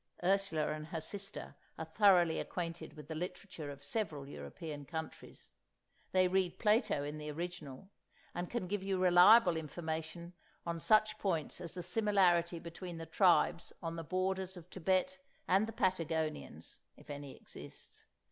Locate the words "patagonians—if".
15.71-17.07